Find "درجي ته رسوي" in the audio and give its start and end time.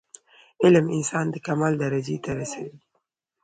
1.83-2.77